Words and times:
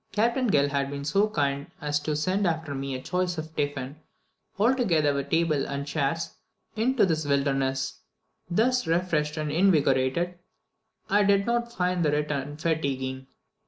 Captain 0.13 0.47
Gill 0.47 0.69
had 0.69 0.89
been 0.89 1.05
so 1.05 1.29
kind 1.29 1.67
as 1.79 1.99
to 1.99 2.15
send 2.15 2.47
after 2.47 2.73
me 2.73 2.95
a 2.95 3.01
choice 3.03 3.35
tiffen, 3.35 3.97
together 4.57 5.13
with 5.13 5.29
table 5.29 5.63
and 5.67 5.85
chairs, 5.85 6.37
into 6.75 7.05
this 7.05 7.23
wilderness. 7.23 7.99
Thus 8.49 8.87
refreshed 8.87 9.37
and 9.37 9.51
invigorated, 9.51 10.39
I 11.07 11.23
did 11.23 11.45
not 11.45 11.71
find 11.71 12.03
the 12.03 12.09
return 12.09 12.57
fatiguing. 12.57 13.27